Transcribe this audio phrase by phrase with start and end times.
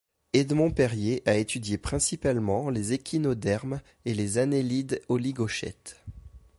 [0.33, 6.01] Edmond Perrier a étudié principalement les échinodermes et les annélides oligochètes.